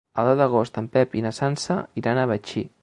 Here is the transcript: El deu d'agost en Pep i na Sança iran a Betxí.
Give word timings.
El 0.21 0.27
deu 0.29 0.37
d'agost 0.39 0.79
en 0.83 0.87
Pep 0.95 1.13
i 1.19 1.23
na 1.27 1.35
Sança 1.41 1.77
iran 2.03 2.25
a 2.25 2.29
Betxí. 2.35 2.69